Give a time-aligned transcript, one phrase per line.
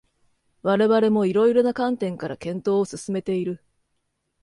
[0.63, 3.63] 我々も色々な観点から検討を進めている